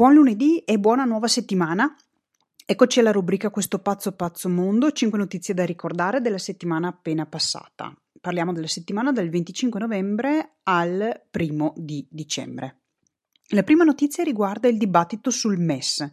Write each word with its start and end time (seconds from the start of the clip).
Buon 0.00 0.14
lunedì 0.14 0.60
e 0.60 0.78
buona 0.78 1.04
nuova 1.04 1.28
settimana. 1.28 1.94
Eccoci 2.64 3.00
alla 3.00 3.12
rubrica 3.12 3.50
Questo 3.50 3.80
pazzo 3.80 4.12
pazzo 4.12 4.48
mondo, 4.48 4.92
5 4.92 5.18
notizie 5.18 5.52
da 5.52 5.66
ricordare 5.66 6.22
della 6.22 6.38
settimana 6.38 6.88
appena 6.88 7.26
passata. 7.26 7.94
Parliamo 8.18 8.54
della 8.54 8.66
settimana 8.66 9.12
dal 9.12 9.28
25 9.28 9.78
novembre 9.78 10.52
al 10.62 11.20
primo 11.30 11.74
di 11.76 12.06
dicembre. 12.08 12.78
La 13.48 13.62
prima 13.62 13.84
notizia 13.84 14.24
riguarda 14.24 14.68
il 14.68 14.78
dibattito 14.78 15.28
sul 15.28 15.58
MES. 15.58 16.10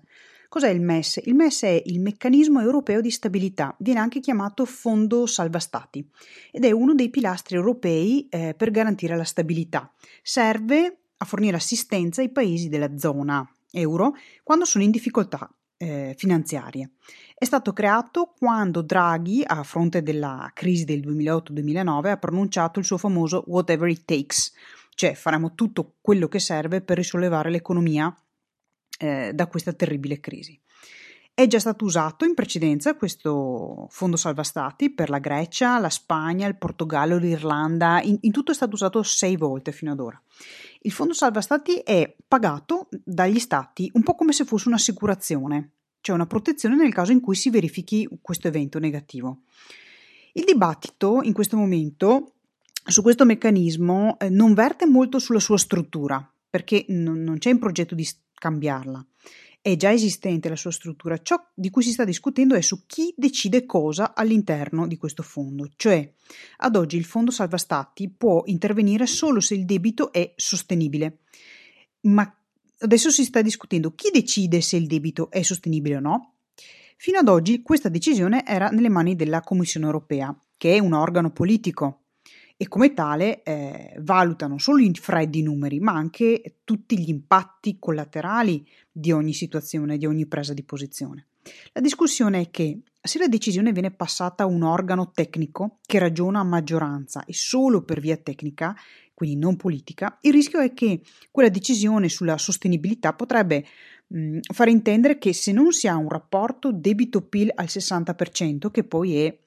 Cos'è 0.50 0.68
il 0.68 0.82
MES? 0.82 1.22
Il 1.24 1.36
MES 1.36 1.62
è 1.62 1.82
il 1.86 2.02
meccanismo 2.02 2.60
europeo 2.60 3.00
di 3.00 3.10
stabilità, 3.10 3.74
viene 3.80 4.02
anche 4.02 4.20
chiamato 4.20 4.66
Fondo 4.66 5.26
Salva 5.26 5.60
Stati 5.60 6.06
ed 6.52 6.66
è 6.66 6.72
uno 6.72 6.94
dei 6.94 7.10
pilastri 7.10 7.56
europei 7.56 8.28
eh, 8.28 8.54
per 8.54 8.70
garantire 8.70 9.16
la 9.16 9.24
stabilità. 9.24 9.90
Serve 10.22 11.04
a 11.16 11.24
fornire 11.24 11.56
assistenza 11.56 12.20
ai 12.20 12.34
paesi 12.34 12.68
della 12.68 12.98
zona 12.98 13.50
euro 13.72 14.14
quando 14.44 14.66
sono 14.66 14.84
in 14.84 14.92
difficoltà 14.92 15.50
eh, 15.78 16.16
finanziarie. 16.18 16.92
È 17.36 17.46
stato 17.46 17.72
creato 17.74 18.34
quando 18.38 18.82
Draghi, 18.82 19.44
a 19.46 19.64
fronte 19.64 20.02
della 20.02 20.50
crisi 20.54 20.86
del 20.86 21.00
2008-2009, 21.02 22.08
ha 22.08 22.18
pronunciato 22.18 22.80
il 22.80 22.86
suo 22.86 22.98
famoso 22.98 23.44
whatever 23.48 23.90
it 23.90 24.04
takes, 24.06 24.54
cioè 24.96 25.14
faremo 25.14 25.54
tutto 25.54 25.96
quello 26.02 26.28
che 26.28 26.40
serve 26.40 26.82
per 26.82 26.98
risollevare 26.98 27.50
l'economia 27.50 28.14
eh, 29.00 29.32
da 29.34 29.48
questa 29.48 29.74
terribile 29.74 30.20
crisi. 30.20 30.60
È 31.40 31.46
già 31.46 31.60
stato 31.60 31.86
usato 31.86 32.26
in 32.26 32.34
precedenza 32.34 32.96
questo 32.96 33.86
fondo 33.92 34.18
salva 34.18 34.42
stati 34.42 34.90
per 34.90 35.12
la 35.12 35.20
Grecia, 35.20 35.78
la 35.78 35.92
Spagna, 35.92 36.48
il 36.48 36.58
Portogallo, 36.58 37.20
l'Irlanda, 37.20 38.02
in, 38.02 38.18
in 38.22 38.32
tutto 38.32 38.50
è 38.50 38.56
stato 38.56 38.74
usato 38.74 39.04
sei 39.04 39.36
volte 39.36 39.72
fino 39.72 39.92
ad 39.92 40.00
ora. 40.00 40.20
Il 40.82 40.92
fondo 40.92 41.14
salva 41.14 41.42
stati 41.42 41.76
è 41.76 42.12
pagato 42.28 42.88
dagli 42.90 43.38
stati 43.38 43.88
un 43.94 44.02
po' 44.02 44.16
come 44.16 44.34
se 44.34 44.46
fosse 44.46 44.68
un'assicurazione, 44.68 45.74
cioè 46.02 46.16
una 46.16 46.26
protezione 46.26 46.76
nel 46.76 46.92
caso 46.92 47.12
in 47.12 47.22
cui 47.22 47.36
si 47.36 47.52
verifichi 47.52 48.10
questo 48.20 48.48
evento 48.48 48.80
negativo. 48.80 49.42
Il 50.34 50.44
dibattito 50.44 51.20
in 51.22 51.34
questo 51.34 51.56
momento 51.56 52.32
su 52.84 53.04
questo 53.04 53.26
meccanismo 53.26 54.18
eh, 54.18 54.30
non 54.32 54.56
verte 54.56 54.88
molto 54.88 55.20
sulla 55.20 55.40
sua 55.40 55.60
struttura, 55.60 56.34
perché 56.50 56.86
non, 56.88 57.22
non 57.22 57.38
c'è 57.38 57.52
in 57.52 57.60
progetto 57.60 57.94
di 57.94 58.10
cambiarla 58.34 59.06
è 59.68 59.76
già 59.76 59.92
esistente 59.92 60.48
la 60.48 60.56
sua 60.56 60.72
struttura. 60.72 61.22
Ciò 61.22 61.36
di 61.54 61.70
cui 61.70 61.84
si 61.84 61.92
sta 61.92 62.06
discutendo 62.06 62.56
è 62.56 62.62
su 62.62 62.86
chi 62.86 63.14
decide 63.18 63.66
cosa 63.66 64.16
all'interno 64.16 64.88
di 64.88 64.96
questo 64.96 65.24
fondo, 65.24 65.70
cioè 65.76 66.10
ad 66.58 66.78
oggi 66.78 66.96
il 66.96 67.04
fondo 67.04 67.32
salva 67.32 67.58
stati 67.58 68.10
può 68.10 68.44
intervenire 68.46 69.06
solo 69.06 69.42
se 69.42 69.56
il 69.56 69.66
debito 69.66 70.14
è 70.14 70.34
sostenibile. 70.38 71.20
Ma 72.02 72.34
adesso 72.80 73.10
si 73.10 73.26
sta 73.26 73.42
discutendo 73.42 73.94
chi 73.94 74.10
decide 74.10 74.62
se 74.62 74.78
il 74.78 74.88
debito 74.88 75.30
è 75.30 75.42
sostenibile 75.42 75.98
o 75.98 76.00
no. 76.00 76.34
Fino 76.96 77.20
ad 77.20 77.28
oggi 77.28 77.62
questa 77.62 77.90
decisione 77.90 78.46
era 78.46 78.70
nelle 78.70 78.90
mani 78.90 79.18
della 79.18 79.42
Commissione 79.42 79.86
europea, 79.86 80.34
che 80.56 80.76
è 80.76 80.80
un 80.80 80.94
organo 80.94 81.32
politico 81.32 82.04
e 82.58 82.68
come 82.68 82.94
tale 82.94 83.44
eh, 83.44 83.94
valuta 84.00 84.48
non 84.48 84.60
solo 84.60 84.80
i 84.80 84.92
freddi 84.96 85.44
numeri, 85.44 85.80
ma 85.80 85.94
anche 85.94 86.58
tutti 86.64 87.00
gli 87.00 87.10
impatti 87.10 87.78
collaterali 87.80 88.68
di 88.92 89.12
ogni 89.12 89.34
situazione, 89.34 89.98
di 89.98 90.08
ogni 90.08 90.26
presa 90.26 90.54
di 90.54 90.64
posizione. 90.64 91.28
La 91.74 91.82
discussione 91.82 92.42
è 92.42 92.50
che 92.50 92.82
se 93.00 93.20
la 93.20 93.28
decisione 93.28 93.72
viene 93.72 93.92
passata 93.92 94.44
a 94.44 94.48
un 94.48 94.64
organo 94.64 95.12
tecnico 95.12 95.78
che 95.86 96.00
ragiona 96.00 96.40
a 96.40 96.44
maggioranza 96.44 97.24
e 97.26 97.34
solo 97.34 97.84
per 97.84 98.00
via 98.00 98.18
tecnica, 98.18 98.76
quindi 99.14 99.38
non 99.38 99.56
politica, 99.56 100.18
il 100.22 100.34
rischio 100.34 100.60
è 100.60 100.74
che 100.74 101.02
quella 101.32 101.50
decisione 101.50 102.10
sulla 102.10 102.38
sostenibilità 102.38 103.14
potrebbe 103.14 103.66
mh, 104.08 104.40
far 104.52 104.68
intendere 104.68 105.18
che 105.18 105.32
se 105.34 105.52
non 105.52 105.72
si 105.72 105.88
ha 105.88 105.96
un 105.96 106.10
rapporto 106.10 106.72
debito-PIL 106.72 107.52
al 107.56 107.66
60%, 107.66 108.70
che 108.72 108.84
poi 108.84 109.26
è 109.26 109.38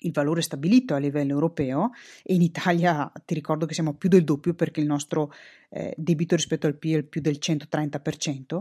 il 0.00 0.12
valore 0.12 0.42
stabilito 0.42 0.94
a 0.94 0.98
livello 0.98 1.32
europeo 1.32 1.90
e 2.22 2.34
in 2.34 2.42
Italia 2.42 3.10
ti 3.24 3.34
ricordo 3.34 3.66
che 3.66 3.74
siamo 3.74 3.94
più 3.94 4.08
del 4.08 4.24
doppio 4.24 4.54
perché 4.54 4.80
il 4.80 4.86
nostro 4.86 5.32
eh, 5.70 5.94
debito 5.96 6.36
rispetto 6.36 6.66
al 6.66 6.76
PIL 6.76 7.00
è 7.00 7.02
più 7.02 7.20
del 7.20 7.38
130%. 7.40 8.60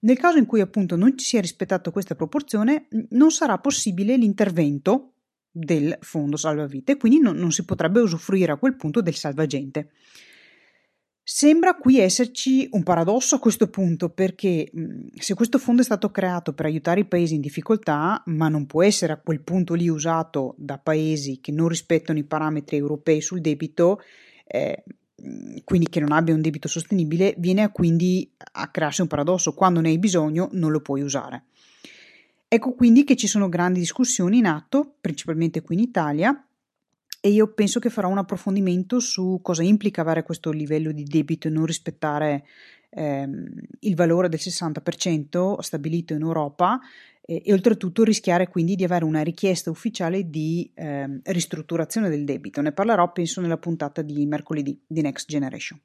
Nel 0.00 0.18
caso 0.18 0.38
in 0.38 0.46
cui 0.46 0.60
appunto 0.60 0.96
non 0.96 1.16
ci 1.16 1.24
sia 1.24 1.40
rispettato 1.40 1.92
questa 1.92 2.16
proporzione, 2.16 2.86
non 3.10 3.30
sarà 3.30 3.58
possibile 3.58 4.16
l'intervento 4.16 5.12
del 5.50 5.96
fondo 6.00 6.36
salvavite 6.36 6.92
e 6.92 6.96
quindi 6.96 7.20
non, 7.20 7.36
non 7.36 7.52
si 7.52 7.64
potrebbe 7.64 8.00
usufruire 8.00 8.52
a 8.52 8.56
quel 8.56 8.74
punto 8.74 9.00
del 9.00 9.14
salvagente. 9.14 9.90
Sembra 11.24 11.76
qui 11.76 12.00
esserci 12.00 12.66
un 12.72 12.82
paradosso 12.82 13.36
a 13.36 13.38
questo 13.38 13.68
punto 13.68 14.08
perché 14.08 14.68
se 15.14 15.34
questo 15.34 15.58
fondo 15.58 15.80
è 15.80 15.84
stato 15.84 16.10
creato 16.10 16.52
per 16.52 16.66
aiutare 16.66 17.00
i 17.00 17.04
paesi 17.04 17.36
in 17.36 17.40
difficoltà, 17.40 18.20
ma 18.26 18.48
non 18.48 18.66
può 18.66 18.82
essere 18.82 19.12
a 19.12 19.20
quel 19.20 19.40
punto 19.40 19.74
lì 19.74 19.88
usato 19.88 20.56
da 20.58 20.78
paesi 20.78 21.38
che 21.40 21.52
non 21.52 21.68
rispettano 21.68 22.18
i 22.18 22.24
parametri 22.24 22.76
europei 22.76 23.20
sul 23.20 23.40
debito, 23.40 24.00
eh, 24.44 24.82
quindi 25.62 25.88
che 25.88 26.00
non 26.00 26.10
abbia 26.10 26.34
un 26.34 26.40
debito 26.40 26.66
sostenibile, 26.66 27.34
viene 27.38 27.70
quindi 27.70 28.28
a 28.54 28.68
crearsi 28.68 29.02
un 29.02 29.06
paradosso. 29.06 29.54
Quando 29.54 29.80
ne 29.80 29.90
hai 29.90 29.98
bisogno 30.00 30.48
non 30.52 30.72
lo 30.72 30.80
puoi 30.80 31.02
usare. 31.02 31.44
Ecco 32.48 32.74
quindi 32.74 33.04
che 33.04 33.14
ci 33.14 33.28
sono 33.28 33.48
grandi 33.48 33.78
discussioni 33.78 34.38
in 34.38 34.46
atto, 34.46 34.96
principalmente 35.00 35.62
qui 35.62 35.76
in 35.76 35.82
Italia, 35.82 36.46
e 37.24 37.30
io 37.30 37.52
penso 37.52 37.78
che 37.78 37.88
farò 37.88 38.08
un 38.08 38.18
approfondimento 38.18 38.98
su 38.98 39.38
cosa 39.42 39.62
implica 39.62 40.00
avere 40.00 40.24
questo 40.24 40.50
livello 40.50 40.90
di 40.90 41.04
debito 41.04 41.46
e 41.46 41.52
non 41.52 41.64
rispettare 41.64 42.44
ehm, 42.90 43.48
il 43.78 43.94
valore 43.94 44.28
del 44.28 44.40
60% 44.42 45.60
stabilito 45.60 46.14
in 46.14 46.22
Europa 46.22 46.80
e, 47.20 47.40
e, 47.44 47.52
oltretutto 47.52 48.02
rischiare 48.02 48.48
quindi 48.48 48.74
di 48.74 48.82
avere 48.82 49.04
una 49.04 49.22
richiesta 49.22 49.70
ufficiale 49.70 50.28
di 50.28 50.68
ehm, 50.74 51.20
ristrutturazione 51.26 52.08
del 52.08 52.24
debito. 52.24 52.60
Ne 52.60 52.72
parlerò 52.72 53.12
penso 53.12 53.40
nella 53.40 53.56
puntata 53.56 54.02
di 54.02 54.26
mercoledì 54.26 54.82
di 54.84 55.00
Next 55.00 55.28
Generation. 55.28 55.80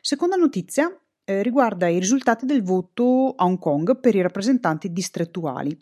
Seconda 0.00 0.36
notizia 0.36 0.96
eh, 1.24 1.42
riguarda 1.42 1.88
i 1.88 1.98
risultati 1.98 2.46
del 2.46 2.62
voto 2.62 3.34
a 3.36 3.44
Hong 3.46 3.58
Kong 3.58 3.98
per 3.98 4.14
i 4.14 4.22
rappresentanti 4.22 4.92
distrettuali 4.92 5.76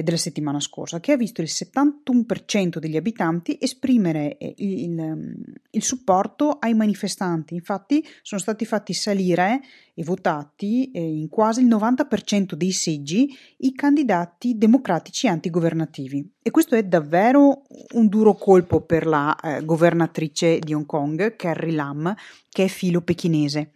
della 0.00 0.16
settimana 0.16 0.58
scorsa, 0.58 1.00
che 1.00 1.12
ha 1.12 1.16
visto 1.16 1.42
il 1.42 1.50
71% 1.50 2.78
degli 2.78 2.96
abitanti 2.96 3.58
esprimere 3.60 4.38
eh, 4.38 4.54
il, 4.56 4.92
mm, 4.92 5.32
il, 5.72 5.82
supporto 5.82 6.56
ai 6.58 6.72
manifestanti. 6.72 7.54
Infatti 7.54 8.02
sono 8.22 8.40
stati 8.40 8.64
fatti 8.64 8.94
salire 8.94 9.60
e 9.92 10.02
votati 10.02 10.90
eh, 10.90 11.02
in 11.02 11.28
quasi 11.28 11.60
il 11.60 11.68
90% 11.68 12.54
dei 12.54 12.72
seggi 12.72 13.36
i 13.58 13.74
candidati 13.74 14.56
democratici 14.56 15.28
antigovernativi. 15.28 16.26
E 16.40 16.50
questo 16.50 16.74
è 16.74 16.82
davvero 16.84 17.64
un 17.92 18.08
duro 18.08 18.34
colpo 18.34 18.80
per 18.80 19.06
la 19.06 19.36
eh, 19.38 19.62
governatrice 19.62 20.58
di 20.58 20.72
Hong 20.72 20.86
Kong, 20.86 21.36
Carrie 21.36 21.74
Lam, 21.74 22.14
che 22.48 22.64
è 22.64 22.68
filo 22.68 23.02
pechinese. 23.02 23.72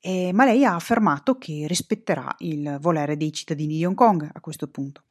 Eh, 0.00 0.32
ma 0.32 0.44
lei 0.44 0.64
ha 0.64 0.74
affermato 0.74 1.38
che 1.38 1.64
rispetterà 1.66 2.34
il 2.38 2.78
volere 2.80 3.16
dei 3.16 3.32
cittadini 3.32 3.76
di 3.76 3.84
Hong 3.84 3.96
Kong 3.96 4.28
a 4.32 4.40
questo 4.40 4.68
punto. 4.68 5.02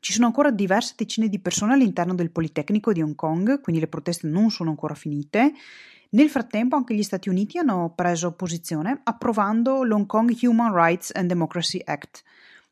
Ci 0.00 0.14
sono 0.14 0.26
ancora 0.26 0.50
diverse 0.50 0.94
decine 0.96 1.28
di 1.28 1.38
persone 1.38 1.74
all'interno 1.74 2.14
del 2.14 2.30
Politecnico 2.30 2.92
di 2.92 3.02
Hong 3.02 3.14
Kong, 3.14 3.60
quindi 3.60 3.80
le 3.80 3.86
proteste 3.86 4.26
non 4.26 4.50
sono 4.50 4.70
ancora 4.70 4.94
finite. 4.94 5.52
Nel 6.10 6.30
frattempo 6.30 6.74
anche 6.74 6.94
gli 6.94 7.02
Stati 7.02 7.28
Uniti 7.28 7.58
hanno 7.58 7.92
preso 7.94 8.32
posizione 8.32 9.00
approvando 9.04 9.84
l'Hong 9.84 10.06
Kong 10.06 10.34
Human 10.42 10.74
Rights 10.74 11.12
and 11.14 11.28
Democracy 11.28 11.80
Act, 11.84 12.22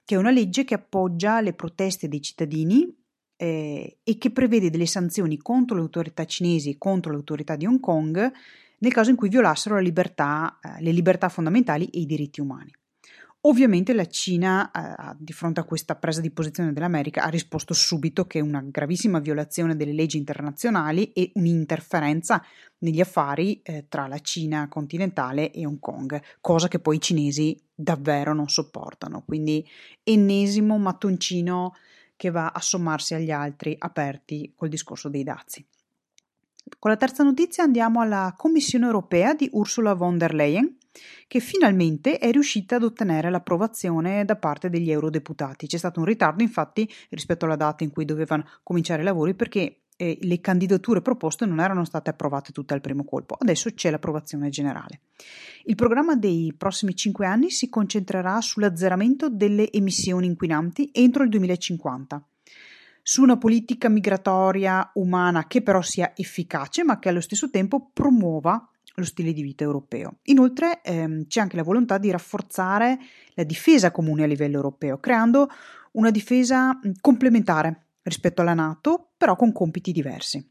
che 0.05 0.15
è 0.15 0.19
una 0.19 0.31
legge 0.31 0.65
che 0.65 0.75
appoggia 0.75 1.41
le 1.43 1.53
proteste 1.53 2.09
dei 2.09 2.23
cittadini 2.23 2.93
eh, 3.37 3.99
e 4.03 4.19
che 4.19 4.31
prevede 4.31 4.71
delle 4.71 4.87
sanzioni 4.87 5.37
contro 5.37 5.77
le 5.77 5.83
autorità 5.83 6.25
cinesi 6.25 6.71
e 6.71 6.79
contro 6.79 7.13
l'autorità 7.13 7.57
di 7.57 7.67
Hong 7.67 7.79
Kong 7.79 8.33
nel 8.79 8.93
caso 8.93 9.11
in 9.11 9.17
cui 9.17 9.29
violassero 9.29 9.79
libertà, 9.79 10.59
eh, 10.63 10.83
le 10.83 10.93
libertà 10.93 11.29
fondamentali 11.29 11.87
e 11.87 12.01
i 12.01 12.07
diritti 12.07 12.41
umani. 12.41 12.73
Ovviamente 13.49 13.95
la 13.95 14.05
Cina, 14.05 14.71
eh, 14.71 15.17
di 15.19 15.33
fronte 15.33 15.61
a 15.61 15.65
questa 15.65 15.97
presa 15.97 16.21
di 16.21 16.31
posizione 16.31 16.75
dell'America, 16.75 17.23
ha 17.23 17.31
risposto 17.31 17.73
subito 17.73 18.27
che 18.27 18.41
è 18.41 18.43
una 18.43 18.63
gravissima 18.63 19.21
violazione 19.21 19.75
delle 19.75 19.95
leggi 19.95 20.19
internazionali 20.19 21.13
e 21.13 21.31
un'interferenza 21.35 22.45
negli 22.81 23.01
affari 23.01 23.63
eh, 23.63 23.87
tra 23.89 24.07
la 24.07 24.19
Cina 24.19 24.69
continentale 24.69 25.51
e 25.51 25.65
Hong 25.65 25.81
Kong, 25.81 26.21
cosa 26.43 26.69
che 26.69 26.79
poi 26.79 26.97
i 26.97 27.01
cinesi 27.01 27.59
davvero 27.75 28.35
non 28.35 28.51
sopportano. 28.51 29.23
Quindi 29.25 29.67
ennesimo 30.03 30.77
mattoncino 30.77 31.75
che 32.17 32.29
va 32.29 32.49
a 32.49 32.61
sommarsi 32.61 33.15
agli 33.15 33.31
altri 33.31 33.75
aperti 33.79 34.53
col 34.55 34.69
discorso 34.69 35.09
dei 35.09 35.23
dazi. 35.23 35.67
Con 36.79 36.91
la 36.91 36.99
terza 36.99 37.23
notizia 37.23 37.65
andiamo 37.65 38.03
alla 38.03 38.35
Commissione 38.37 38.85
europea 38.85 39.33
di 39.33 39.49
Ursula 39.53 39.95
von 39.95 40.19
der 40.19 40.35
Leyen 40.35 40.77
che 41.27 41.41
finalmente 41.41 42.19
è 42.19 42.31
riuscita 42.31 42.77
ad 42.77 42.83
ottenere 42.83 43.31
l'approvazione 43.31 44.25
da 44.25 44.37
parte 44.37 44.71
degli 44.71 44.91
eurodeputati. 44.91 45.67
C'è 45.67 45.77
stato 45.77 46.01
un 46.01 46.07
ritardo 46.07 46.43
infatti 46.43 46.91
rispetto 47.11 47.45
alla 47.45 47.57
data 47.57 47.85
in 47.85 47.91
cui 47.91 48.05
dovevano 48.05 48.45
cominciare 48.63 49.03
i 49.03 49.05
lavori 49.05 49.35
perché 49.35 49.81
eh, 50.01 50.17
le 50.21 50.41
candidature 50.41 51.03
proposte 51.03 51.45
non 51.45 51.61
erano 51.61 51.85
state 51.85 52.11
approvate 52.11 52.53
tutte 52.53 52.73
al 52.73 52.81
primo 52.81 53.05
colpo, 53.05 53.37
adesso 53.39 53.73
c'è 53.75 53.91
l'approvazione 53.91 54.49
generale. 54.49 55.01
Il 55.65 55.75
programma 55.75 56.15
dei 56.15 56.55
prossimi 56.57 56.95
cinque 56.95 57.27
anni 57.27 57.51
si 57.51 57.69
concentrerà 57.69 58.41
sull'azzeramento 58.41 59.29
delle 59.29 59.71
emissioni 59.73 60.27
inquinanti 60.27 60.91
entro 60.93 61.25
il 61.25 61.29
2050 61.31 62.25
su 63.03 63.23
una 63.23 63.39
politica 63.39 63.89
migratoria 63.89 64.91
umana 64.95 65.47
che 65.47 65.63
però 65.63 65.81
sia 65.81 66.13
efficace 66.15 66.85
ma 66.85 66.99
che 66.99 67.09
allo 67.09 67.23
stesso 67.23 67.49
tempo 67.49 67.91
promuova 67.93 68.71
lo 68.99 69.05
stile 69.05 69.33
di 69.33 69.43
vita 69.43 69.65
europeo. 69.65 70.19
Inoltre 70.25 70.83
ehm, 70.83 71.27
c'è 71.27 71.41
anche 71.41 71.57
la 71.57 71.63
volontà 71.63 71.99
di 71.99 72.11
rafforzare 72.11 72.99
la 73.35 73.45
difesa 73.45 73.91
comune 73.91 74.25
a 74.25 74.27
livello 74.27 74.57
europeo, 74.57 74.99
creando 74.99 75.49
una 75.93 76.11
difesa 76.11 76.79
complementare 77.01 77.87
rispetto 78.03 78.43
alla 78.43 78.55
Nato, 78.55 79.11
però 79.17 79.37
con 79.37 79.53
compiti 79.53 79.93
diversi. 79.93 80.45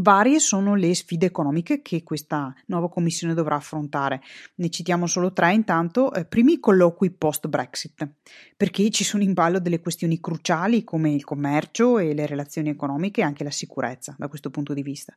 Varie 0.00 0.38
sono 0.38 0.76
le 0.76 0.94
sfide 0.94 1.26
economiche 1.26 1.82
che 1.82 2.04
questa 2.04 2.54
nuova 2.66 2.88
commissione 2.88 3.34
dovrà 3.34 3.56
affrontare. 3.56 4.20
Ne 4.56 4.70
citiamo 4.70 5.08
solo 5.08 5.32
tre 5.32 5.52
intanto. 5.54 6.12
Eh, 6.12 6.24
primi 6.24 6.60
colloqui 6.60 7.10
post-Brexit, 7.10 8.08
perché 8.56 8.90
ci 8.90 9.02
sono 9.02 9.24
in 9.24 9.32
ballo 9.32 9.58
delle 9.58 9.80
questioni 9.80 10.20
cruciali 10.20 10.84
come 10.84 11.10
il 11.10 11.24
commercio 11.24 11.98
e 11.98 12.14
le 12.14 12.26
relazioni 12.26 12.68
economiche 12.68 13.22
e 13.22 13.24
anche 13.24 13.42
la 13.42 13.50
sicurezza 13.50 14.14
da 14.16 14.28
questo 14.28 14.50
punto 14.50 14.72
di 14.72 14.82
vista. 14.82 15.14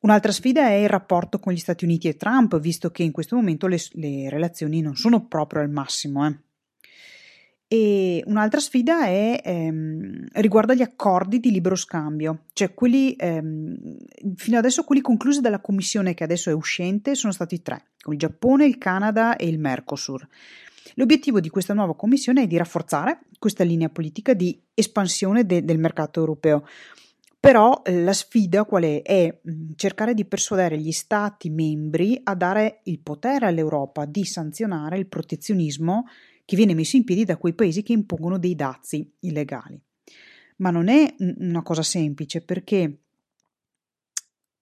Un'altra 0.00 0.30
sfida 0.30 0.68
è 0.68 0.74
il 0.74 0.88
rapporto 0.88 1.40
con 1.40 1.52
gli 1.52 1.58
Stati 1.58 1.84
Uniti 1.84 2.08
e 2.08 2.16
Trump, 2.16 2.58
visto 2.60 2.90
che 2.90 3.02
in 3.02 3.10
questo 3.10 3.34
momento 3.34 3.66
le, 3.66 3.78
le 3.92 4.28
relazioni 4.30 4.80
non 4.80 4.94
sono 4.96 5.26
proprio 5.26 5.60
al 5.60 5.70
massimo. 5.70 6.26
Eh. 6.26 6.38
E 7.70 8.22
un'altra 8.24 8.60
sfida 8.60 9.04
è, 9.04 9.42
ehm, 9.44 10.28
riguarda 10.32 10.72
gli 10.72 10.80
accordi 10.80 11.38
di 11.38 11.50
libero 11.50 11.74
scambio, 11.74 12.44
cioè 12.54 12.72
quelli, 12.72 13.12
ehm, 13.12 13.96
fino 14.36 14.56
adesso 14.56 14.84
quelli 14.84 15.02
conclusi 15.02 15.42
dalla 15.42 15.60
Commissione 15.60 16.14
che 16.14 16.24
adesso 16.24 16.48
è 16.48 16.54
uscente 16.54 17.14
sono 17.14 17.32
stati 17.32 17.60
tre, 17.60 17.90
con 18.00 18.14
il 18.14 18.18
Giappone, 18.18 18.64
il 18.64 18.78
Canada 18.78 19.36
e 19.36 19.48
il 19.48 19.58
Mercosur. 19.58 20.26
L'obiettivo 20.94 21.40
di 21.40 21.50
questa 21.50 21.74
nuova 21.74 21.94
Commissione 21.94 22.44
è 22.44 22.46
di 22.46 22.56
rafforzare 22.56 23.20
questa 23.38 23.64
linea 23.64 23.90
politica 23.90 24.32
di 24.32 24.58
espansione 24.72 25.44
de- 25.44 25.62
del 25.62 25.78
mercato 25.78 26.20
europeo. 26.20 26.64
Però 27.40 27.82
eh, 27.84 28.02
la 28.02 28.12
sfida 28.12 28.64
qual 28.64 28.82
è? 28.84 29.02
È 29.02 29.40
cercare 29.76 30.14
di 30.14 30.24
persuadere 30.24 30.78
gli 30.78 30.92
Stati 30.92 31.50
membri 31.50 32.20
a 32.22 32.34
dare 32.34 32.80
il 32.84 33.00
potere 33.00 33.46
all'Europa 33.46 34.04
di 34.04 34.24
sanzionare 34.24 34.98
il 34.98 35.06
protezionismo 35.06 36.06
che 36.44 36.56
viene 36.56 36.74
messo 36.74 36.96
in 36.96 37.04
piedi 37.04 37.24
da 37.24 37.36
quei 37.36 37.54
paesi 37.54 37.82
che 37.82 37.92
impongono 37.92 38.38
dei 38.38 38.54
dazi 38.54 39.08
illegali. 39.20 39.80
Ma 40.56 40.70
non 40.70 40.88
è 40.88 41.14
una 41.18 41.62
cosa 41.62 41.82
semplice 41.82 42.40
perché 42.40 43.02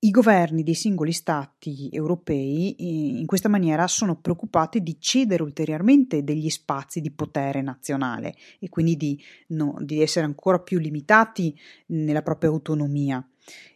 i 0.06 0.10
governi 0.10 0.62
dei 0.62 0.74
singoli 0.74 1.12
stati 1.12 1.88
europei 1.90 3.18
in 3.18 3.26
questa 3.26 3.48
maniera 3.48 3.88
sono 3.88 4.14
preoccupati 4.14 4.80
di 4.80 5.00
cedere 5.00 5.42
ulteriormente 5.42 6.22
degli 6.22 6.48
spazi 6.48 7.00
di 7.00 7.10
potere 7.10 7.60
nazionale 7.60 8.34
e 8.60 8.68
quindi 8.68 8.96
di, 8.96 9.20
no, 9.48 9.76
di 9.80 10.00
essere 10.00 10.24
ancora 10.24 10.60
più 10.60 10.78
limitati 10.78 11.58
nella 11.86 12.22
propria 12.22 12.50
autonomia 12.50 13.26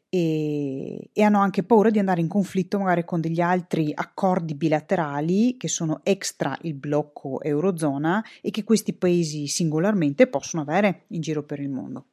e, 0.08 1.10
e, 1.12 1.22
hanno 1.22 1.40
anche 1.40 1.64
paura 1.64 1.90
di 1.90 1.98
andare 1.98 2.20
in 2.20 2.28
conflitto 2.28 2.78
magari 2.78 3.04
con 3.04 3.20
degli 3.20 3.40
altri 3.40 3.90
accordi 3.92 4.54
bilaterali 4.54 5.56
che 5.56 5.68
sono 5.68 6.00
extra 6.04 6.56
il 6.62 6.74
blocco 6.74 7.40
eurozona 7.40 8.24
e 8.40 8.50
che 8.50 8.62
questi 8.62 8.92
paesi 8.92 9.48
singolarmente 9.48 10.28
possono 10.28 10.62
avere 10.62 11.04
in 11.08 11.20
giro 11.20 11.44
per 11.44 11.60
il 11.60 11.70
mondo. 11.70 12.06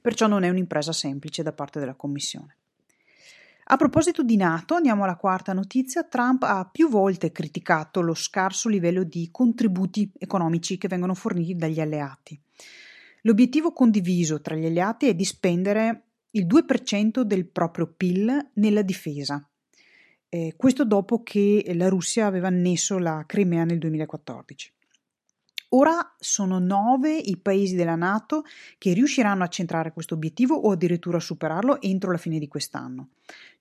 Perciò 0.00 0.26
non 0.28 0.44
è 0.44 0.48
un'impresa 0.48 0.92
semplice 0.92 1.42
da 1.42 1.52
parte 1.52 1.80
della 1.80 1.94
Commissione. 1.94 2.56
A 3.68 3.76
proposito 3.76 4.22
di 4.22 4.36
Nato, 4.36 4.74
andiamo 4.74 5.02
alla 5.02 5.16
quarta 5.16 5.52
notizia. 5.52 6.04
Trump 6.04 6.44
ha 6.44 6.68
più 6.70 6.88
volte 6.88 7.32
criticato 7.32 8.00
lo 8.00 8.14
scarso 8.14 8.68
livello 8.68 9.02
di 9.02 9.28
contributi 9.32 10.08
economici 10.18 10.78
che 10.78 10.86
vengono 10.86 11.14
forniti 11.14 11.56
dagli 11.56 11.80
alleati. 11.80 12.40
L'obiettivo 13.22 13.72
condiviso 13.72 14.40
tra 14.40 14.54
gli 14.54 14.66
alleati 14.66 15.08
è 15.08 15.14
di 15.14 15.24
spendere 15.24 16.02
il 16.30 16.46
2% 16.46 17.22
del 17.22 17.46
proprio 17.46 17.88
PIL 17.88 18.50
nella 18.52 18.82
difesa. 18.82 19.44
Eh, 20.28 20.54
questo 20.56 20.84
dopo 20.84 21.24
che 21.24 21.68
la 21.74 21.88
Russia 21.88 22.26
aveva 22.26 22.46
annesso 22.46 22.98
la 22.98 23.24
Crimea 23.26 23.64
nel 23.64 23.78
2014. 23.78 24.74
Ora 25.70 26.14
sono 26.18 26.60
nove 26.60 27.16
i 27.16 27.36
paesi 27.36 27.74
della 27.74 27.96
Nato 27.96 28.44
che 28.78 28.92
riusciranno 28.92 29.42
a 29.42 29.48
centrare 29.48 29.92
questo 29.92 30.14
obiettivo 30.14 30.54
o 30.54 30.70
addirittura 30.70 31.16
a 31.16 31.20
superarlo 31.20 31.80
entro 31.80 32.12
la 32.12 32.18
fine 32.18 32.38
di 32.38 32.46
quest'anno, 32.46 33.08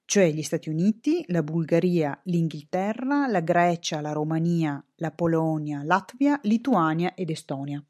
cioè 0.05 0.31
gli 0.31 0.43
Stati 0.43 0.69
Uniti, 0.69 1.25
la 1.27 1.43
Bulgaria, 1.43 2.17
l'Inghilterra, 2.23 3.27
la 3.27 3.41
Grecia, 3.41 4.01
la 4.01 4.11
Romania, 4.11 4.81
la 4.97 5.11
Polonia, 5.11 5.81
Latvia, 5.83 6.39
Lituania 6.43 7.13
ed 7.15 7.31
Estonia. 7.31 7.83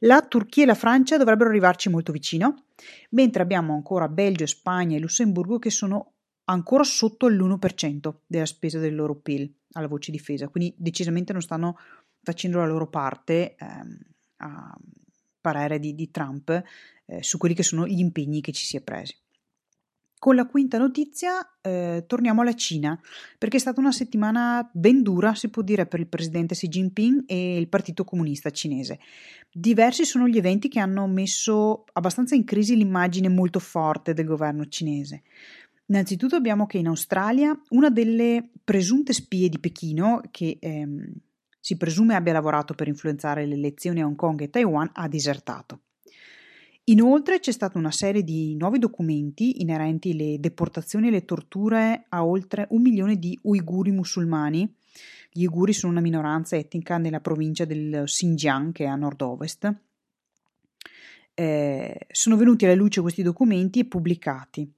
La 0.00 0.20
Turchia 0.22 0.64
e 0.64 0.66
la 0.66 0.74
Francia 0.74 1.16
dovrebbero 1.16 1.48
arrivarci 1.48 1.88
molto 1.88 2.12
vicino, 2.12 2.64
mentre 3.10 3.42
abbiamo 3.42 3.72
ancora 3.72 4.08
Belgio, 4.08 4.46
Spagna 4.46 4.96
e 4.96 5.00
Lussemburgo 5.00 5.58
che 5.58 5.70
sono 5.70 6.12
ancora 6.46 6.82
sotto 6.82 7.28
l'1% 7.28 8.14
della 8.26 8.46
spesa 8.46 8.78
del 8.78 8.94
loro 8.94 9.14
PIL 9.14 9.50
alla 9.72 9.88
voce 9.88 10.10
difesa, 10.10 10.48
quindi 10.48 10.74
decisamente 10.76 11.32
non 11.32 11.40
stanno 11.40 11.78
facendo 12.22 12.58
la 12.58 12.66
loro 12.66 12.88
parte 12.88 13.54
ehm, 13.56 13.98
a 14.38 14.76
parere 15.40 15.78
di, 15.78 15.94
di 15.94 16.10
Trump 16.10 16.62
eh, 17.06 17.22
su 17.22 17.38
quelli 17.38 17.54
che 17.54 17.62
sono 17.62 17.86
gli 17.86 17.98
impegni 17.98 18.40
che 18.40 18.52
ci 18.52 18.66
si 18.66 18.76
è 18.76 18.80
presi. 18.80 19.16
Con 20.24 20.36
la 20.36 20.46
quinta 20.46 20.78
notizia 20.78 21.46
eh, 21.60 22.04
torniamo 22.06 22.40
alla 22.40 22.54
Cina, 22.54 22.98
perché 23.36 23.58
è 23.58 23.60
stata 23.60 23.78
una 23.78 23.92
settimana 23.92 24.66
ben 24.72 25.02
dura, 25.02 25.34
si 25.34 25.50
può 25.50 25.60
dire, 25.60 25.84
per 25.84 26.00
il 26.00 26.06
presidente 26.06 26.54
Xi 26.54 26.66
Jinping 26.66 27.24
e 27.26 27.58
il 27.58 27.68
Partito 27.68 28.04
Comunista 28.04 28.48
cinese. 28.48 29.00
Diversi 29.52 30.06
sono 30.06 30.26
gli 30.26 30.38
eventi 30.38 30.68
che 30.68 30.80
hanno 30.80 31.06
messo 31.06 31.84
abbastanza 31.92 32.34
in 32.34 32.44
crisi 32.44 32.74
l'immagine 32.74 33.28
molto 33.28 33.58
forte 33.58 34.14
del 34.14 34.24
governo 34.24 34.66
cinese. 34.66 35.24
Innanzitutto 35.88 36.36
abbiamo 36.36 36.64
che 36.64 36.78
in 36.78 36.86
Australia 36.86 37.54
una 37.72 37.90
delle 37.90 38.48
presunte 38.64 39.12
spie 39.12 39.50
di 39.50 39.58
Pechino, 39.58 40.22
che 40.30 40.56
ehm, 40.58 41.04
si 41.60 41.76
presume 41.76 42.14
abbia 42.14 42.32
lavorato 42.32 42.72
per 42.72 42.88
influenzare 42.88 43.44
le 43.44 43.56
elezioni 43.56 44.00
a 44.00 44.06
Hong 44.06 44.16
Kong 44.16 44.40
e 44.40 44.48
Taiwan, 44.48 44.88
ha 44.94 45.06
disertato. 45.06 45.80
Inoltre 46.88 47.40
c'è 47.40 47.50
stata 47.50 47.78
una 47.78 47.90
serie 47.90 48.22
di 48.22 48.54
nuovi 48.56 48.78
documenti 48.78 49.62
inerenti 49.62 50.10
alle 50.10 50.36
deportazioni 50.38 51.08
e 51.08 51.10
le 51.10 51.24
torture 51.24 52.04
a 52.10 52.26
oltre 52.26 52.66
un 52.70 52.82
milione 52.82 53.18
di 53.18 53.38
uiguri 53.42 53.90
musulmani. 53.90 54.70
Gli 55.30 55.44
uiguri 55.44 55.72
sono 55.72 55.92
una 55.92 56.02
minoranza 56.02 56.56
etnica 56.56 56.98
nella 56.98 57.20
provincia 57.20 57.64
del 57.64 58.02
Xinjiang, 58.04 58.72
che 58.72 58.84
è 58.84 58.86
a 58.86 58.96
nord-ovest. 58.96 59.74
Eh, 61.32 62.06
sono 62.10 62.36
venuti 62.36 62.66
alla 62.66 62.74
luce 62.74 63.00
questi 63.00 63.22
documenti 63.22 63.80
e 63.80 63.86
pubblicati. 63.86 64.70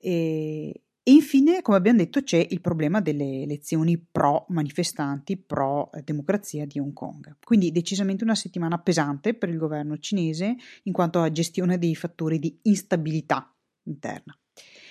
E, 0.00 0.80
e 1.08 1.12
infine, 1.12 1.62
come 1.62 1.78
abbiamo 1.78 1.96
detto, 1.96 2.22
c'è 2.22 2.46
il 2.50 2.60
problema 2.60 3.00
delle 3.00 3.40
elezioni 3.40 3.96
pro 3.96 4.44
manifestanti, 4.50 5.38
pro 5.38 5.88
democrazia 6.04 6.66
di 6.66 6.78
Hong 6.78 6.92
Kong. 6.92 7.36
Quindi 7.42 7.72
decisamente 7.72 8.24
una 8.24 8.34
settimana 8.34 8.76
pesante 8.76 9.32
per 9.32 9.48
il 9.48 9.56
governo 9.56 9.96
cinese 9.96 10.54
in 10.82 10.92
quanto 10.92 11.22
a 11.22 11.32
gestione 11.32 11.78
dei 11.78 11.94
fattori 11.94 12.38
di 12.38 12.58
instabilità 12.64 13.50
interna. 13.84 14.38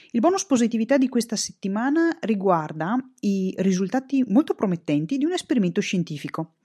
Il 0.09 0.19
bonus 0.19 0.43
positività 0.45 0.97
di 0.97 1.07
questa 1.07 1.35
settimana 1.35 2.17
riguarda 2.21 2.97
i 3.19 3.53
risultati 3.59 4.25
molto 4.27 4.55
promettenti 4.55 5.19
di 5.19 5.25
un 5.25 5.33
esperimento 5.33 5.81
scientifico. 5.81 6.55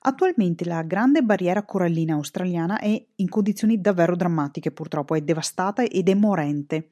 Attualmente 0.00 0.64
la 0.64 0.82
grande 0.82 1.22
barriera 1.22 1.62
corallina 1.62 2.14
australiana 2.14 2.80
è 2.80 3.06
in 3.14 3.28
condizioni 3.28 3.80
davvero 3.80 4.16
drammatiche, 4.16 4.72
purtroppo 4.72 5.14
è 5.14 5.20
devastata 5.20 5.84
ed 5.84 6.08
è 6.08 6.14
morente 6.14 6.90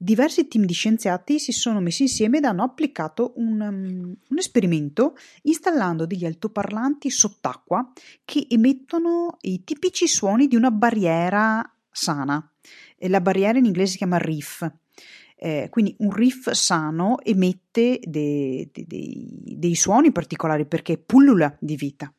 diversi 0.00 0.46
team 0.46 0.64
di 0.64 0.72
scienziati 0.72 1.40
si 1.40 1.50
sono 1.50 1.80
messi 1.80 2.02
insieme 2.02 2.38
ed 2.38 2.44
hanno 2.44 2.62
applicato 2.62 3.32
un, 3.36 3.60
um, 3.60 4.16
un 4.28 4.38
esperimento 4.38 5.16
installando 5.42 6.06
degli 6.06 6.24
altoparlanti 6.24 7.10
sott'acqua 7.10 7.92
che 8.24 8.46
emettono 8.48 9.36
i 9.40 9.64
tipici 9.64 10.06
suoni 10.06 10.46
di 10.46 10.54
una 10.54 10.70
barriera 10.70 11.68
sana. 11.90 12.48
La 13.02 13.20
barriera 13.20 13.58
in 13.58 13.64
inglese 13.64 13.92
si 13.92 13.96
chiama 13.98 14.18
reef. 14.18 14.70
Eh, 15.40 15.68
quindi 15.70 15.94
un 15.98 16.10
reef 16.10 16.50
sano 16.50 17.20
emette 17.22 18.00
dei, 18.02 18.68
dei, 18.72 19.54
dei 19.56 19.74
suoni 19.76 20.10
particolari 20.10 20.66
perché 20.66 20.96
pullula 20.98 21.56
di 21.60 21.76
vita. 21.76 22.12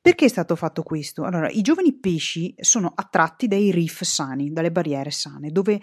Perché 0.00 0.24
è 0.24 0.28
stato 0.28 0.56
fatto 0.56 0.82
questo? 0.82 1.22
Allora, 1.22 1.48
i 1.48 1.62
giovani 1.62 1.92
pesci 1.92 2.54
sono 2.58 2.92
attratti 2.92 3.46
dai 3.46 3.70
reef 3.70 4.02
sani, 4.02 4.52
dalle 4.52 4.72
barriere 4.72 5.12
sane, 5.12 5.50
dove 5.50 5.80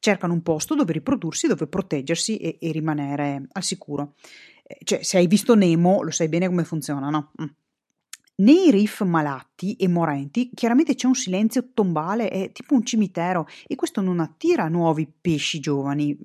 cercano 0.00 0.32
un 0.32 0.42
posto 0.42 0.74
dove 0.74 0.92
riprodursi, 0.92 1.46
dove 1.46 1.68
proteggersi 1.68 2.38
e, 2.38 2.56
e 2.58 2.72
rimanere 2.72 3.46
al 3.52 3.62
sicuro. 3.62 4.14
Eh, 4.64 4.78
cioè, 4.82 5.02
se 5.02 5.18
hai 5.18 5.28
visto 5.28 5.54
Nemo, 5.54 6.02
lo 6.02 6.10
sai 6.10 6.28
bene 6.28 6.48
come 6.48 6.64
funziona, 6.64 7.08
no? 7.10 7.32
Mm. 7.40 7.46
Nei 8.40 8.70
reef 8.70 9.02
malati 9.02 9.76
e 9.76 9.86
morenti 9.86 10.50
chiaramente 10.54 10.94
c'è 10.94 11.06
un 11.06 11.14
silenzio 11.14 11.72
tombale, 11.74 12.30
è 12.30 12.52
tipo 12.52 12.74
un 12.74 12.82
cimitero 12.82 13.46
e 13.66 13.74
questo 13.74 14.00
non 14.00 14.18
attira 14.18 14.66
nuovi 14.68 15.06
pesci 15.20 15.60
giovani. 15.60 16.18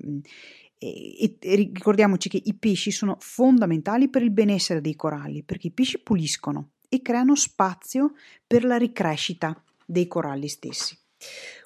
E, 0.78 1.38
e, 1.38 1.56
ricordiamoci 1.56 2.30
che 2.30 2.42
i 2.42 2.54
pesci 2.54 2.92
sono 2.92 3.18
fondamentali 3.20 4.08
per 4.10 4.22
il 4.22 4.32
benessere 4.32 4.80
dei 4.80 4.96
coralli 4.96 5.44
perché 5.44 5.68
i 5.68 5.72
pesci 5.72 6.00
puliscono 6.00 6.70
e 6.88 7.02
creano 7.02 7.36
spazio 7.36 8.14
per 8.48 8.64
la 8.64 8.78
ricrescita 8.78 9.62
dei 9.86 10.08
coralli 10.08 10.48
stessi. 10.48 10.98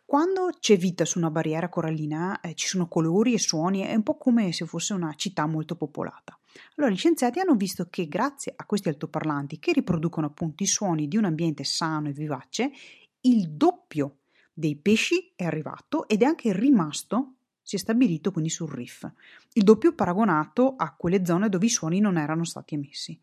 Quando 0.09 0.49
c'è 0.59 0.75
vita 0.75 1.05
su 1.05 1.19
una 1.19 1.29
barriera 1.29 1.69
corallina 1.69 2.41
eh, 2.41 2.55
ci 2.55 2.65
sono 2.65 2.87
colori 2.87 3.35
e 3.35 3.37
suoni, 3.37 3.81
è 3.81 3.93
un 3.93 4.01
po' 4.01 4.17
come 4.17 4.51
se 4.51 4.65
fosse 4.65 4.93
una 4.93 5.13
città 5.13 5.45
molto 5.45 5.75
popolata. 5.75 6.35
Allora 6.77 6.91
gli 6.91 6.97
scienziati 6.97 7.39
hanno 7.39 7.53
visto 7.53 7.85
che 7.91 8.07
grazie 8.07 8.51
a 8.55 8.65
questi 8.65 8.89
altoparlanti 8.89 9.59
che 9.59 9.71
riproducono 9.71 10.25
appunto 10.25 10.63
i 10.63 10.65
suoni 10.65 11.07
di 11.07 11.15
un 11.15 11.25
ambiente 11.25 11.63
sano 11.63 12.09
e 12.09 12.13
vivace, 12.13 12.71
il 13.21 13.51
doppio 13.51 14.21
dei 14.51 14.75
pesci 14.77 15.31
è 15.35 15.43
arrivato 15.43 16.07
ed 16.07 16.23
è 16.23 16.25
anche 16.25 16.53
rimasto, 16.53 17.33
si 17.61 17.75
è 17.75 17.77
stabilito 17.77 18.31
quindi 18.31 18.49
sul 18.49 18.71
reef, 18.71 19.07
il 19.53 19.63
doppio 19.63 19.93
paragonato 19.93 20.73
a 20.75 20.91
quelle 20.95 21.23
zone 21.23 21.49
dove 21.49 21.67
i 21.67 21.69
suoni 21.69 21.99
non 21.99 22.17
erano 22.17 22.45
stati 22.45 22.73
emessi. 22.73 23.21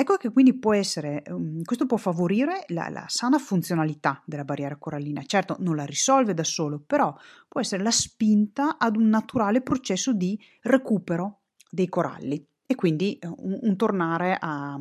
Ecco 0.00 0.16
che 0.16 0.30
quindi 0.30 0.56
può 0.56 0.74
essere, 0.74 1.24
um, 1.26 1.60
questo 1.64 1.84
può 1.84 1.96
favorire 1.96 2.62
la, 2.68 2.88
la, 2.88 3.06
sana 3.08 3.36
funzionalità 3.36 4.22
della 4.24 4.44
barriera 4.44 4.76
corallina. 4.76 5.24
Certo, 5.24 5.56
non 5.58 5.74
la 5.74 5.84
risolve 5.84 6.34
da 6.34 6.44
solo, 6.44 6.78
però 6.78 7.12
può 7.48 7.60
essere 7.60 7.82
la 7.82 7.90
spinta 7.90 8.78
ad 8.78 8.94
un 8.94 9.08
naturale 9.08 9.60
processo 9.60 10.12
di 10.12 10.40
recupero 10.62 11.40
dei 11.68 11.88
coralli 11.88 12.46
e 12.64 12.76
quindi 12.76 13.18
uh, 13.20 13.34
un, 13.38 13.58
un, 13.60 13.76
tornare 13.76 14.36
a, 14.38 14.80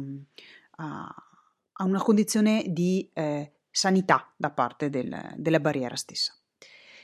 a, 0.76 1.16
a, 1.72 1.84
una 1.84 2.02
condizione 2.04 2.66
di 2.68 3.10
eh, 3.14 3.54
sanità 3.72 4.32
da 4.38 4.52
parte 4.52 4.92
del, 4.92 5.34
della 5.36 5.60
barriera 5.60 5.96
stessa. 5.96 6.32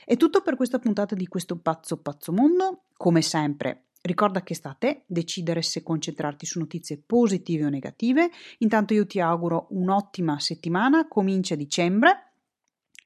È 0.04 0.16
tutto 0.16 0.40
per 0.40 0.54
questa 0.54 0.78
puntata 0.78 1.16
di 1.16 1.26
questo 1.26 1.58
pazzo 1.58 1.96
pazzo 1.96 2.30
mondo. 2.30 2.84
Come 2.96 3.22
sempre, 3.22 3.83
Ricorda 4.06 4.42
che 4.42 4.54
sta 4.54 4.68
a 4.68 4.74
te 4.74 5.04
decidere 5.06 5.62
se 5.62 5.82
concentrarti 5.82 6.44
su 6.44 6.58
notizie 6.58 6.98
positive 6.98 7.64
o 7.64 7.70
negative. 7.70 8.28
Intanto 8.58 8.92
io 8.92 9.06
ti 9.06 9.18
auguro 9.18 9.68
un'ottima 9.70 10.38
settimana, 10.38 11.08
comincia 11.08 11.54
dicembre. 11.54 12.32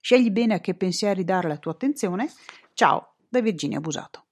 Scegli 0.00 0.30
bene 0.30 0.54
a 0.54 0.60
che 0.60 0.74
pensieri 0.74 1.22
dare 1.22 1.46
la 1.46 1.58
tua 1.58 1.70
attenzione. 1.70 2.28
Ciao 2.72 3.14
da 3.28 3.40
Virginia 3.40 3.78
Busato. 3.78 4.27